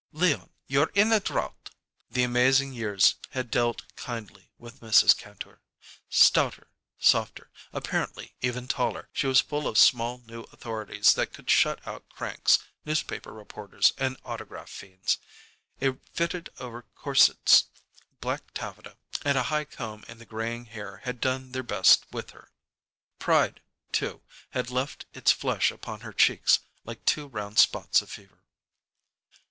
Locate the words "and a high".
19.23-19.65